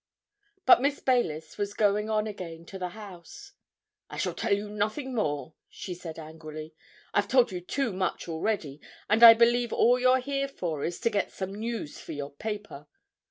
[0.65, 3.51] But Miss Baylis was going on again to the house.
[4.09, 6.73] "I shall tell you nothing more," she said angrily.
[7.13, 11.11] "I've told you too much already, and I believe all you're here for is to
[11.11, 12.87] get some news for your paper.